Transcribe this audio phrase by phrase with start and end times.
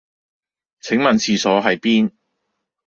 [0.79, 2.09] 請問廁所喺邊？